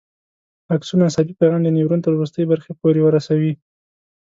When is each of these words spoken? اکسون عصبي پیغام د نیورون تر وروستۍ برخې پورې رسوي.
اکسون 0.75 0.99
عصبي 1.09 1.33
پیغام 1.39 1.61
د 1.63 1.67
نیورون 1.75 1.99
تر 2.03 2.11
وروستۍ 2.13 2.43
برخې 2.51 2.71
پورې 2.81 2.99
رسوي. 3.15 3.53